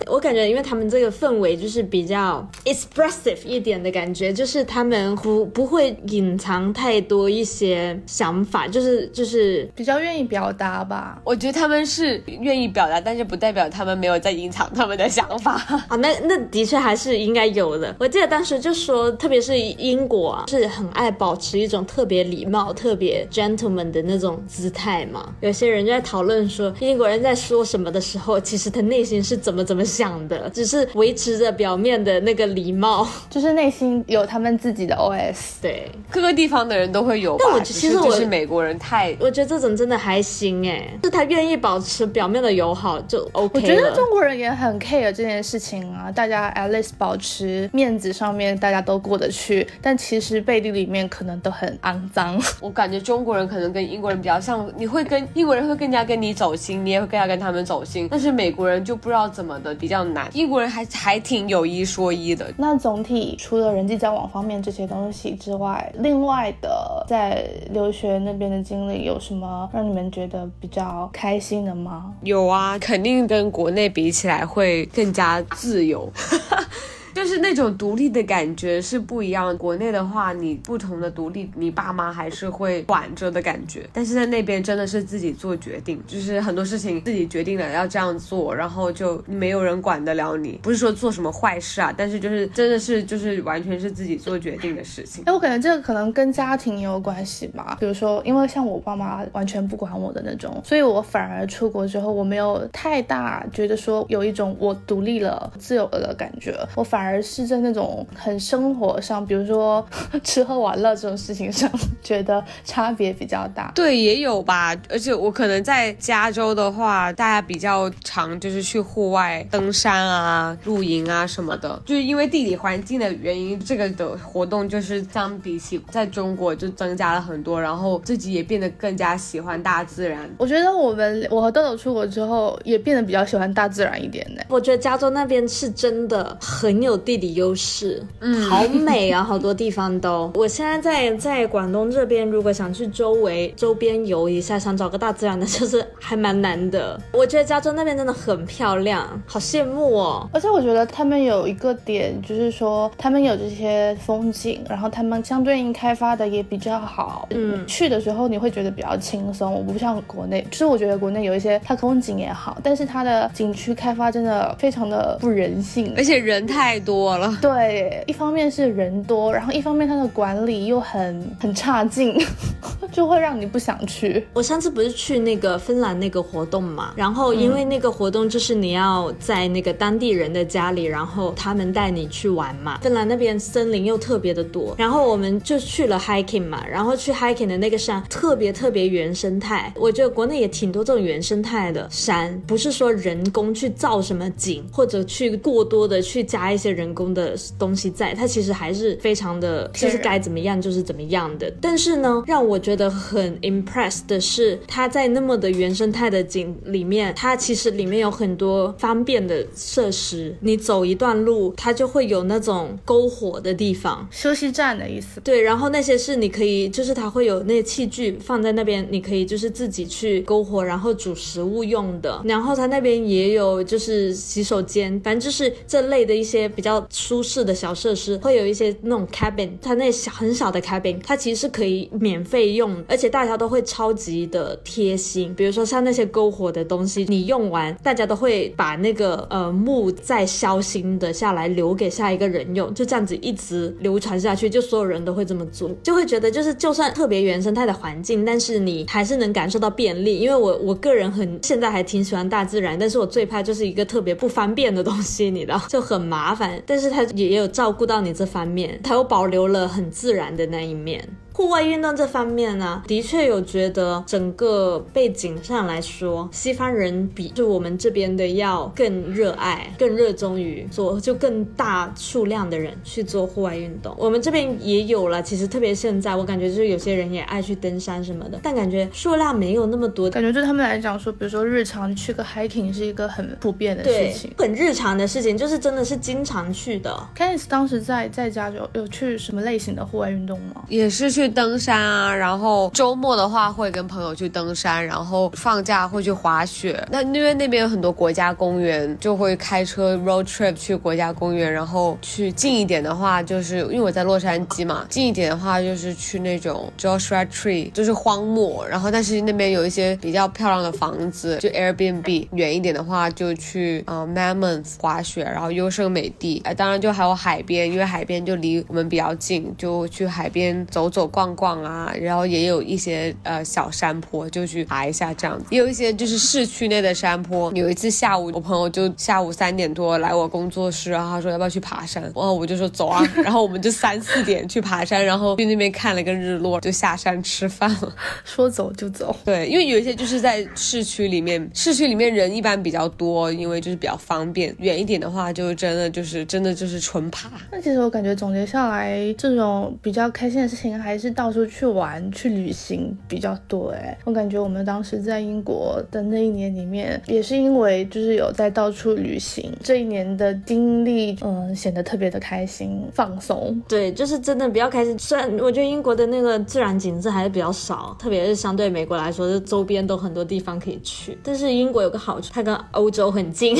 [0.07, 11.19] 我感觉，因为他们这个氛围就是比较 expressive 一点的感觉，就是他们不不会隐藏太多一些想法，就是就是比较愿意表达吧。
[11.23, 15.53] 我觉得他们是愿意表达，但是不代表他们没有在隐藏他们的想法。
[15.89, 17.93] 啊，那那的确还是应该有的。
[17.99, 25.33] 我记得当时就说，特别是英国啊，是很爱保持一种特别礼貌、特别 gentleman 的那种姿态嘛。
[25.45, 33.07] 有些人就在讨论说，英国人在说什么的时候，其实他内心是怎么怎么想的，只是维持着表面的那个礼貌。
[33.29, 35.35] 就是内心有他们自己的 OS。
[35.61, 52.41] 对，各个地方的人都会有吧，但我其实我是美国人太我觉得这种真的还行哎，就他愿意保持表面的友好就 OK 我觉得中国人也很 care 这件事情啊，大家 at least 保持面子上面大家都过得去，但其实背地里面可能都很肮脏。
[52.59, 58.07] 我感觉中国人可能跟英国人比较像，你会跟英国人会更加跟你走心，你也会更加跟他们走心。
[58.09, 62.53] 但是美国人就不知道怎么的比较难，英国人还还挺有一说一的。
[62.57, 72.13] 那总体除了人际交往方面这些东西之外，另外的在留学那边的经历有什么让你们觉得比较开心的吗？
[72.21, 76.09] 有啊，肯定跟国内比起来会更加自由。
[77.15, 79.57] 就是那种独立的感觉是不一样。
[79.57, 83.87] 国内的话，你不同的独立，你爸妈还是会管着的感觉。
[83.93, 90.59] 但是在那边真的是自己做决定，就是很多事情自己决定了要这样做，然后就没有人管得了你。
[90.61, 95.23] 不是说做什么坏事啊，但是就是真的是就是完全是自己做决定的事情。
[95.25, 97.77] 哎，我感觉这个可能跟家庭也有关系吧。
[97.79, 106.53] 比如说，因为像我爸妈完全不管我的那种，所以我反而出国之后，我没有太大觉得说有一种我独立了、自由了的感觉。
[106.75, 109.85] 我反而是在那种很生活上，比如说
[110.23, 111.69] 吃喝玩乐这种事情上，
[112.01, 113.71] 觉得差别比较大。
[113.75, 114.75] 对，也有吧。
[114.89, 130.29] 而且我可能在加州的话，大家比较常就是去户外登山啊、露营啊什么的，就是因为地理环境的原因，这个的活动就是相比起在中国就增加了很多，然后自己也变得更加喜欢大自然。
[130.37, 134.41] 我觉得我们我和豆豆出国之后，也变得比较喜欢大自然一点呢。
[134.47, 140.31] 我觉得加州那边是真的很有地理优势，嗯，好美啊，好多地方都。
[140.35, 146.99] 我现在在在广东这边，如果想去周围周边游一下，想找个大自然的，就是还蛮难的。
[147.11, 150.29] 我觉得加州那边真的很漂亮，好羡慕哦。
[150.33, 157.27] 而且我觉得他们有一个点，就是说他们有这些风景，然后他们相对应开发的也比较好。
[157.31, 165.93] 嗯去的时候你会觉得比较轻松，我不像国内，就是我觉得国内有一些它风景也好，但是它的景区开发真的非常的不人性。
[165.97, 172.15] 而且人太多了，对，一方面是人多，然后一方面它的管理又很很差劲，
[172.93, 174.25] 就会让你不想去。
[174.33, 182.77] 我上次不是去那个芬兰那个活动嘛，然后因为那个活动就是你要在那个当地人的家里，然后他们带你去玩嘛。
[182.83, 189.73] 芬兰那边森林又特别的多，然后我们就去了 hiking 嘛，然后去 hiking 的那个山特别特别原生态。
[189.75, 201.51] 我觉得国内也挺多这种原生态的山，不是说人工去造什么景，或者去过多的去加一些人工的东西在，它其实还是非常的，就是该怎么样就是怎么样的。
[201.61, 210.35] 但是呢，让我觉得很 impressed 的是，它在那么的原生态的景里面，它其实里面有很多方便的设施。
[210.41, 214.07] 你走一段路，它就会有那种篝火的地方。
[214.11, 215.21] 休息站的意思。
[215.21, 222.21] 对，然后那些是你可以，就是它会有那些器具放在那边，你可以就是自己去篝火，然后煮食物用的。
[222.25, 235.31] 然后它那边也有就是洗手间，反正就是这类的一些比比较舒适的小设施，会有一些那种 cabin，它那小很小的 cabin，它其实是可以免费用，而且大家都会超级的贴心。
[235.35, 250.17] 比如说像那些篝火的东西，你用完，大家都会把那个呃木再烧新的下来留给下一个人用，就这样子一直流传下去，就所有人都会这么做，就会觉得就是就算特别原生态的环境，但是你还是能感受到便利。
[250.17, 256.44] 因为我我个人很现在还挺喜欢大自然，但是我最怕就是一个特别不方便的东西，你知道，就很麻烦。
[256.65, 261.07] 但是他也有照顾到你这方面，他又保留了很自然的那一面。
[261.35, 273.93] 户外运动这方面呢，的确有觉得整个背景上来说，西方人比就我们这边的要更热爱、更热衷于做，就更大数量的人去做户外运动。
[273.99, 280.09] 我们这边也有了，其实特别现在，我感觉就是有些人也爱去登山什么的，但感觉数量没有那么多。
[280.09, 286.97] 感觉对他们来讲说，比如说日常去个 hiking 是一个很普遍的事情，很日常的事情，就是真的是经常去的。
[287.13, 290.63] Kenneth 当时在在家就有去什么类型的户外运动吗？
[290.69, 291.24] 也是去。
[291.27, 296.85] 登山啊，然后周末的话会跟朋友去登山，然后放假会去滑雪。
[296.91, 308.67] 那因为那边有很多国家公园，就会开车 road trip 去国家公园，然后去近一点的话，就是因为我在洛杉矶嘛，近一点的话就是去那种 Joshua Tree，就是荒漠。
[308.67, 312.27] 然后但是那边有一些比较漂亮的房子，就 Airbnb。
[312.33, 316.41] 远一点的话就去呃 Mammoth 滑雪，然后优胜美地。
[316.43, 321.05] 哎，当然就还有海边，因为海边就离我们比较近，就去海边走走。
[321.15, 325.45] 逛逛啊，然后也有一些呃小山坡，就去爬一下这样子。
[325.49, 327.49] 也有一些就是市区内的山坡。
[327.55, 333.01] 有一次下午，我朋友就下午三点多来我工作室，然后他说要不要去爬山，然后我就说走啊。
[333.23, 337.95] 然后我们就三四点去爬山，然后去那边看了个日落，就下山吃饭了。
[338.25, 339.15] 说走就走。
[339.23, 344.53] 对，因为有一些就是在市区里面，市区里面人一般比较多，因为就是比较方便。
[344.59, 347.31] 远一点的话，就真的就是真的就是纯爬。
[347.49, 351.04] 那其实我感觉总结下来，这种比较开心的事情还是。
[351.05, 363.61] 是到处去玩、去旅行比较多哎，我感觉我们当时在英国的那一年里面，也是因为就是有在到处旅行，这一年的经历，嗯，显得特别的开心、放松。
[363.67, 364.97] 对，就是真的比较开心。
[364.97, 371.15] 虽然我觉得英国的那个自然景色还是比较少，特别是相对美国来说，就周边都很多地方可以去。
[371.21, 373.55] 但是英国有个好处，它跟欧洲很近。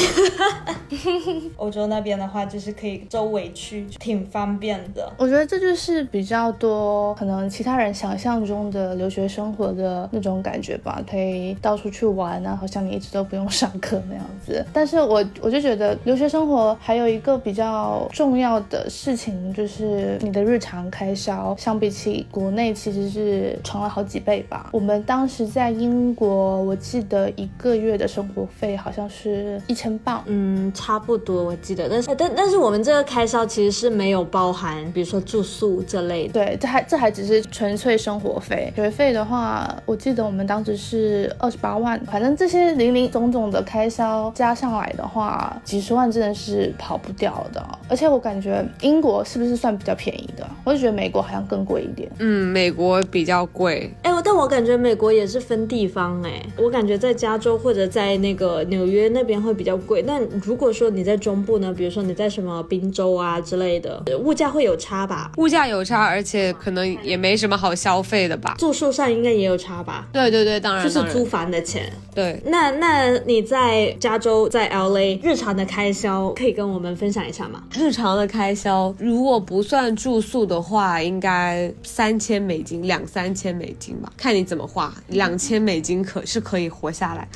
[1.57, 5.13] 欧洲那边的话，就是可以周围去，挺方便的。
[5.17, 7.34] 我觉得这就是比较多可能。
[7.35, 14.65] 嗯，其他人想象中的留学生活的那种感觉吧，可以到处去玩啊，好像你一直都不用上课那样子。
[14.71, 24.69] 但是我我就觉得留学生活还有一个比较重要的事情，就是你的日常开销，相比起国内其实是成了好几倍吧。
[24.71, 31.89] 我们当时在英国，我记得一个月的生活费好像是一千镑，嗯，差不多我记得。
[31.89, 36.33] 但是但但是我们这个开销其实是没有包含，比如说住宿这类的。
[36.33, 37.24] 对，这还这还只。
[37.25, 47.63] 是纯粹生活费，学费的话，我记得我们当时是二十八万，反正这些零零总总的开销加上来的话，几十万真的是跑不掉的。
[47.89, 50.47] 而且我感觉英国是不是算比较便宜的？
[50.63, 52.09] 我就觉得美国好像更贵一点。
[52.19, 53.91] 嗯，美国比较贵。
[54.03, 60.01] 哎，但我感觉美国也是分地方哎，我感觉在加州或者在那个纽约那边会比较贵。
[60.03, 65.31] 那如果说你在中部呢，比如说你在什么宾州啊之类的，物价会有差吧？
[65.37, 67.15] 物价有差，而且可能也。
[67.25, 70.05] 没什么好消费的吧，住宿上应该也有差吧？
[70.13, 71.91] 对对对，当然就是租房的钱。
[72.13, 77.63] 对，那那你在加州在 LA 日常的开销可以跟我们分享一下吗？
[77.73, 84.93] 日常的开销如果不算住宿的话，应该三千美金，两三千美金吧，看你怎么花。
[85.07, 87.27] 两千美金可是可以活下来。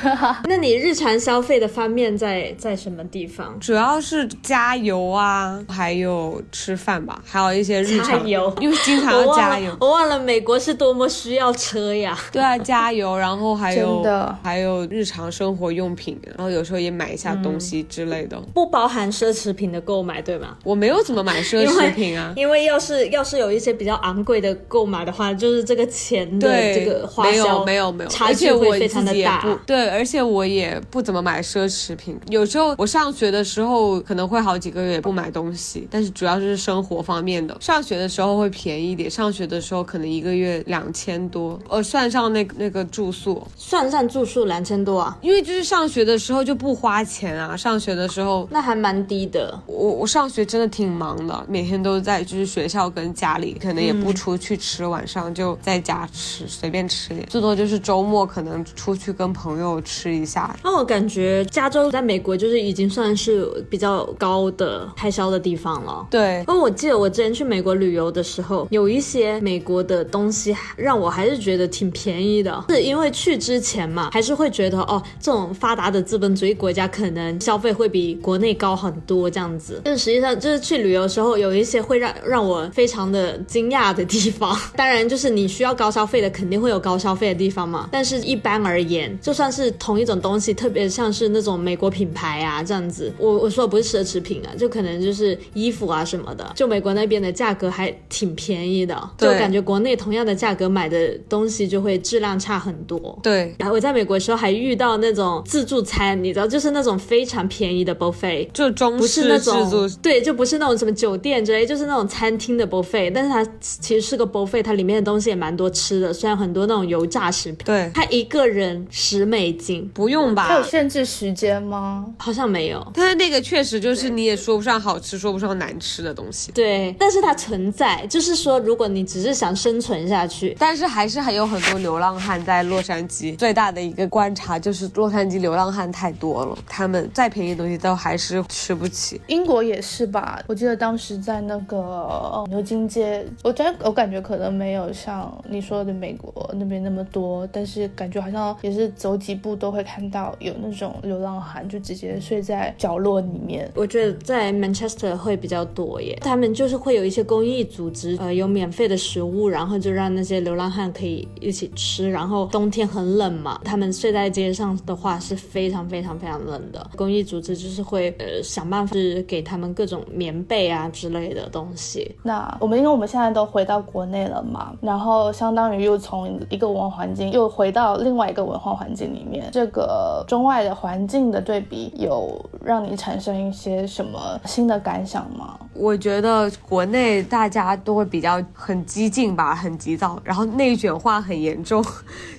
[0.44, 3.58] 那你日常消费的方面在在什么地方？
[3.58, 8.47] 主要是加油啊，还有吃饭吧，还有一些日常油。
[8.60, 12.18] 因为经常要加油，我忘了美国是多么需要车呀。
[12.32, 14.04] 对啊，加油，然后还有
[14.42, 20.56] 还有日常生活用品，然后有时候也买一下东西之类的，不包含奢侈品的购买，对吗？
[20.64, 29.44] 我没有怎么买奢侈品啊，因为要是要是有一些比较昂贵的购买的话，就是这个钱的这个花销没有没有，差距会非常的大。
[29.66, 38.48] 对，而且我也不怎么买奢侈品，有时候我上学的时候可能会好几个月不买东西，但是主要是生活方面的，上学的时候会。
[38.58, 49.56] 便宜一点，上学的时候可能一个月两千多，呃，算上那那个住宿，算上住宿两千多啊，因为就是上学的时候就不花钱啊，上学的时候那还蛮低的。
[49.66, 60.56] 我我上学真的挺忙的，每天都在就是学校跟家里，可能也不出去吃，晚上就在家吃，随便吃点，最多就是周末可能出去跟朋友吃一下。
[60.64, 66.06] 那我感觉加州在美国就是已经算是比较高的开销的地方了。
[66.10, 79.80] 对，因为我记得我之前去美国旅游的时候，有一些美国的东西让我还是觉得挺便宜的，是因为去之前嘛，还是会觉得哦，这种发达的资本主义国家可能消费会比国内高很多这样子。
[79.84, 84.58] 但实际上就是去旅游的时候，有一些会让让我非常的惊讶的地方。
[84.76, 87.88] 当然，就是你需要高消费的，肯定会有高消费的地方嘛。
[87.90, 103.18] 但是一般而言，就算是同一种东西，特别像是那种美国品牌啊这样子，我我说的不是奢侈品啊，就可能就是衣服啊什么的，就美国那边的价格还挺便宜的，就感觉国内同样的价格买的东西就会质量差很多。
[103.22, 117.58] 对，然后我在美国的时候还遇到那种自助餐，你知道，就是那种非常便宜的 buffet，就中不是式那种自助，对，就不是那种什么酒店之类，就是那种餐厅的 buffet，但是它其实是个 buffet，它里面的东西也蛮多吃的，虽然很多那种油炸食品。
[117.64, 120.62] 对，它一个人十美金，不用吧它有？
[120.62, 122.06] 限制时间吗？
[122.18, 122.86] 好像没有。
[122.94, 126.52] 但是那个确实就是你也说不上好吃，说不上难吃的东西。
[126.52, 133.36] 对，但是它存在，就是说，如果你只是想生存下去，但是还是还有很多流浪汉在洛杉矶。
[133.36, 139.20] 最大的一个观察就是洛杉矶流浪汉太多了，他们再便宜的东西都还是吃不起。
[139.26, 140.42] 英国也是吧？
[140.46, 153.70] 我记得当时在那个呃牛津街，我觉得我感觉可能没有像你说的美国那边那么多，但是感觉好像也是走几步都会看到有那种流浪汉就直接睡在角落里面。
[153.74, 162.10] 我觉得在 Manchester 会比较多耶，他们就是会有一些公益组织，呃，有免费的食物，然后就让那些流浪汉可以一起吃。
[162.10, 166.90] 然后冬天很冷嘛，他们睡在街上的话是非常非常非常冷的。
[166.96, 172.14] 公益组织就是会呃想办法是给他们各种棉被啊之类的东西。
[172.22, 185.58] 那我们因为我们现在都回到国内了嘛，然后相当于又从一个文化环境又回到另外一个文化环境里面，这个中外的环境的对比有让你产生一些什么新的感想吗？
[185.74, 191.82] 我觉得国内大家都会比较很激进吧，很急躁，然后内卷化很严重，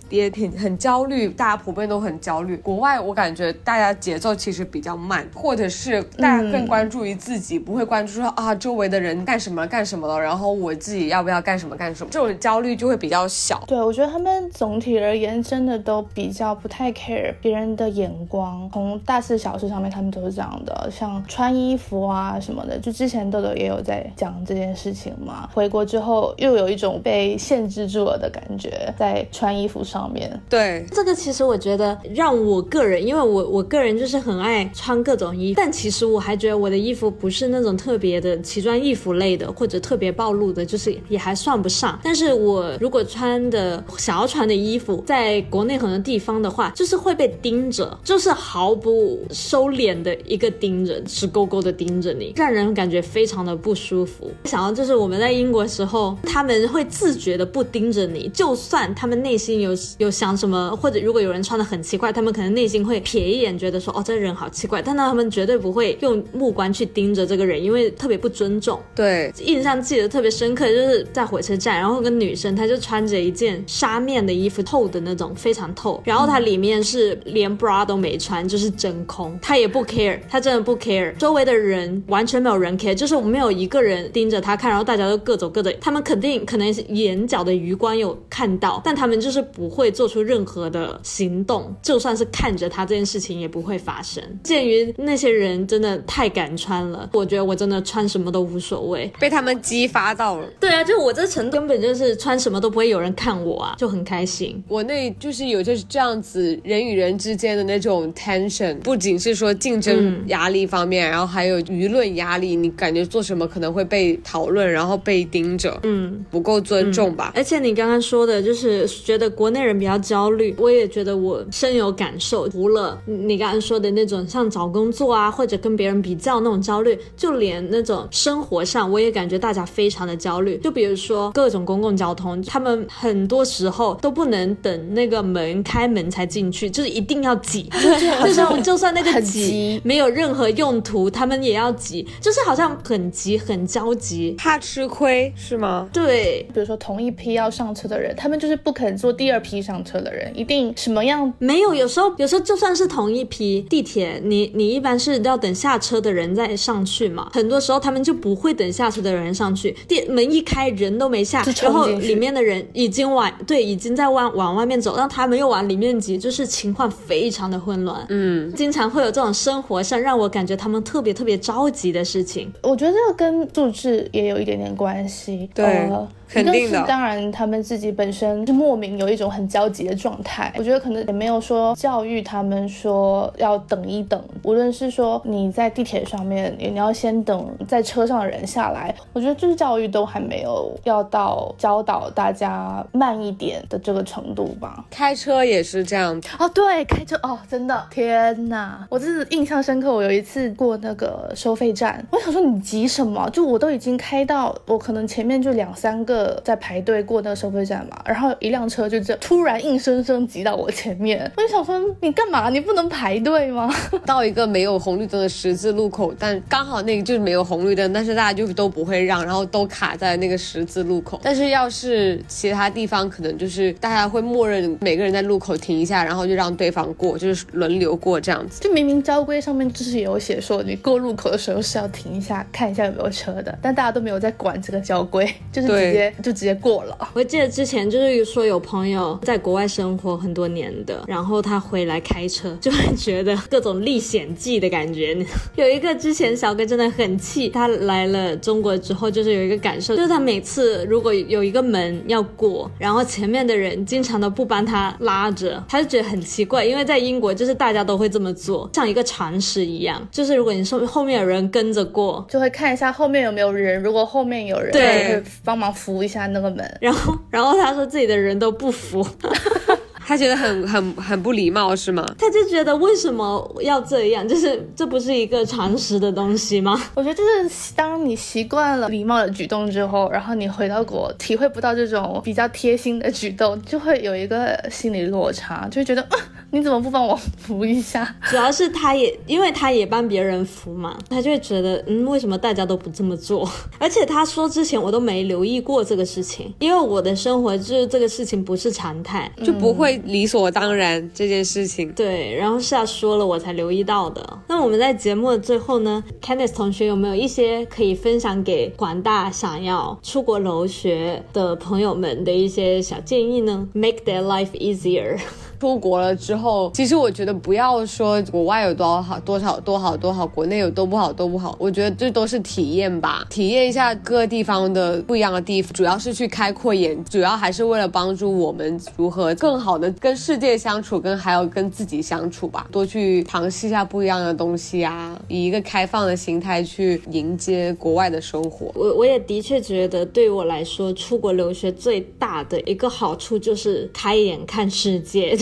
[0.10, 2.58] 也挺很焦虑，大家普遍都很焦虑。
[2.58, 13.64] 国外我感觉大家节奏其实比较慢，或者是大家更关注于自己，不会关注说啊周围的人干什么干什么了，然后我自己要不要干什么干什么，这种焦虑就会比较小。
[13.68, 25.50] 对，我觉得他们总体而言真的都比较不太 care 别人的眼光，从大事小事上面他们都是这样的，像穿衣服啊什么的，就之前豆豆也有在讲这件事情嘛。
[25.54, 30.42] 回国之后又有一种被限制住了的感觉，在穿衣服上面。
[30.50, 42.00] 对，这个其实我觉得让我个人，因为我我个人就是很爱穿各种衣服，但其实我还觉得我的衣服不是那种特别的奇装异服类的，或者特别暴露的，就是也还算不上。
[42.04, 54.30] 但是我如果穿的想要穿的衣服，在国内很多地方的话，就是会被盯着，就是毫不收敛的一个盯着，直勾勾的盯着你，让人感觉非常的不舒服。
[54.46, 68.80] 想要就是我们在英国时候，他们会自觉的不盯着你，就算他们内心有有想什么，或者如果有人穿的很奇怪，他们可能内心会瞥一眼，觉得说哦这人好奇怪，但他们绝对不会用目光去盯着这个人，因为特别不尊重。
[68.96, 94.24] 对，印象记得特别深刻，就是在火车站，然后有个女生，她就穿着一件纱面的衣服，透的那种，非常透，然后她里面是连 bra 都没穿，就是真空，她也不 care，她真的不 care，周围的人完全没有人 care，就是没有一个人盯着她看，然后大家都各走各的，他们肯定可能是眼角的余光有看到，但他们就是不会做出任何的行动，就算是看着他这件事情也不会发生。
[94.44, 99.12] 鉴于那些人真的太敢穿了，我觉得我真的穿什么都无所谓。
[99.20, 100.48] 被他们激发到了。
[100.60, 104.64] 对啊，就我这程度根本就是穿什么都不会有人看我啊，就很开心。
[104.68, 117.34] 我那就是有就是这样子人与人之间的那种 tension，不仅是说竞争压力方面，然后还有舆论压力，你感觉做什么可能会被讨论，然后被盯着，嗯，不够尊重吧？
[117.36, 122.48] 而且你刚刚说的，就是觉得国内人比较焦虑，我也觉得我深有感受。
[122.50, 130.58] 除了你刚刚说的那种像找工作啊，或者跟别人比较那种焦虑，就连那种生活上，我也感觉大家非常的焦虑。
[130.58, 137.64] 就比如说各种公共交通，他们很多时候都不能等那个门开门才进去，就是一定要挤，
[138.24, 144.36] 就是就算那个很挤急没有任何用途，他们也要挤，就是好像很急很焦急。
[144.38, 145.90] 怕吃亏是吗？
[145.92, 151.34] 对，比如说同一批要上车的人，他们就是不肯坐第二批上车的人，一定什么样？
[151.40, 157.30] 没有，有时候有时候就算是同一批地铁，你你一般是要等下车的人再上去嘛。
[157.34, 168.06] 很多时候他们就不会等下车的人上去，电门一开人都没下，然后里面的人已经往对已经在往往外面走，让他们又往里面挤，就是情况非常的混乱。
[168.10, 172.52] 嗯，经常会有这种生活上让我感觉他们特别特别着急的事情。
[172.62, 175.50] 我觉得这个跟素质也有一点点关系。
[175.54, 175.90] 对。
[176.30, 180.54] 肯定的，当然他们自己本身就莫名有一种很焦急的状态。
[180.56, 194.86] 我觉得可能也没有说教育他们说要等一等，无论是说你在地铁上面，你要先等在车上的人下来，我觉得就是教育都还没有要到教导大家慢一点的这个程度吧。
[194.92, 199.92] 开车也是这样哦，对，开车哦，真的，天哪，我真是印象深刻。
[199.92, 203.28] 我有一次过那个收费站，我想说你急什么？
[203.32, 206.19] 就我都已经开到我可能前面就两三个。
[206.44, 212.50] 在排队过那个收费站嘛，然后一辆车就这突然硬生生挤到我前面，我就想说你干嘛？
[212.50, 213.70] 你不能排队吗？
[214.06, 221.20] 到一个没有红绿灯的十字路口，但刚好那个就是没有红绿灯，但是大家就都不会让，然后都卡在那个十字路口。
[221.24, 228.62] 但是要是其他地方，可能就是大家会默认每个人在路口停一下，然后就让对方过，就是轮流过这样子。
[228.62, 236.09] 就明明交规上面就是有写说你过路口的时候是要停一下看一下有没有车的，但大家都没有在管这个交规，就是直接。
[236.22, 236.98] 就直接过了。
[237.14, 245.18] 我记得之前就是说有朋友在国外生活很多年的，然后他回来开车就会觉得各种历险记的感觉。
[245.56, 256.64] 有一个之前小哥真的很气，他来了中国之后就是有一个感受，就是他每次如果有一个门要过，然后前面的人经常都不帮他拉着，他就觉得很奇怪。
[256.64, 260.08] 因为在英国就是大家都会这么做，像一个常识一样。
[260.12, 269.06] 就是如果你说后面有人跟着过，就会看一下后面有没有人，如果后面有人，对，会帮忙扶一下那个门，然后，然后他说自己的人都不服。
[270.10, 272.04] 他觉得很很很不礼貌是吗？
[272.18, 274.28] 他就觉得为什么要这样？
[274.28, 276.82] 就是这不是一个常识的东西吗？
[276.96, 286.18] 我觉得就是当你习惯了礼貌的举动之后，然后你回到国体会不到这种比较贴心的举动，就会有一个心理落差，就会觉得啊，
[286.50, 288.16] 你怎么不帮我扶一下？
[288.32, 293.48] 主要是他也因为他也帮别人扶嘛，他就会觉得嗯，为什么大家都不这么做？
[293.78, 299.99] 而且他说之前我都没留意过这个事情，因为我的生活就是这个事情不是常态，就不会。
[300.06, 304.40] 理所当然这件事情，对，然后是要说了我才留意到的。
[304.48, 315.20] 那我们在节目的最后呢，Kenneth 同学有没有一些可以分享给广大想要出国留学的朋友们的一些小建议呢？Make their life easier。
[315.60, 338.72] 出国了之后，其实我觉得不要说国外有多好多少多好多好，国内有多不好多不好，我觉得这都是体验吧，体验一下各个地方的不一样的地方，主要是去开阔眼，主要还是为了帮助我们如何更好的跟世界相处，跟还有跟自己相处吧，多去尝试一下不一样的东西啊，以一个开放的心态去迎接国外的生活。
[338.76, 345.38] 我我也的确觉得，对我来说，出国留学最大的一个好处就是开眼看世界。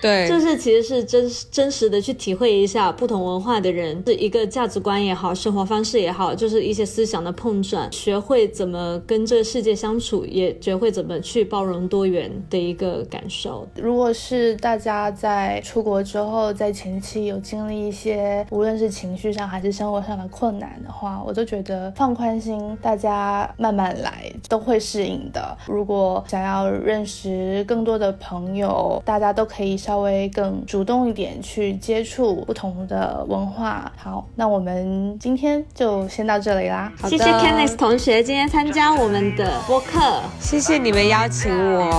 [0.00, 13.66] 对， 就是其实是真真实的去体会一下不同文化的人是一个价值观也好，生活方式也好，就是一些思想的碰撞，学会怎么跟这个世界相处，也学会怎么去包容多元的一个感受。
[13.76, 25.56] 如果是大家在出国之后，在前期有经历一些无论是情绪上还是生活上的困难的话，我都觉得放宽心，大家慢慢来都会适应的。
[25.66, 29.46] 如果想要认识更多的朋友，大家都。
[29.54, 33.92] 可以稍微更主动一点去接触不同的文化。
[33.98, 36.90] 好，那我们今天就先到这里啦。
[37.04, 41.90] 谢谢 Kenneth 同学今天参加我们的播客，谢谢你们邀请我。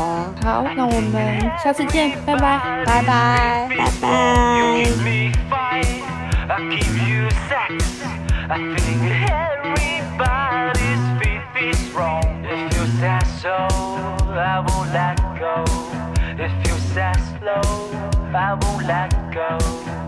[0.41, 4.09] 好，那我们下次见，拜拜，拜拜，拜拜。
[12.45, 13.67] If you say slow,
[14.35, 15.17] I won't let
[17.43, 17.61] flow,
[18.33, 20.02] I won't let go.